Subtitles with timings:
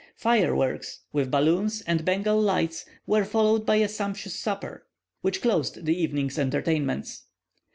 [0.15, 4.87] Fire works, with balloons and Bengal lights, were followed by a sumptuous supper,
[5.21, 7.25] which closed the evening's entertainments.